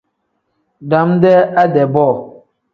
Dam-dee 0.89 1.41
ade-bo. 1.63 2.07